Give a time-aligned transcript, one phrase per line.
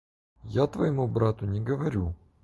[0.53, 2.15] Я твоему брату не говорю.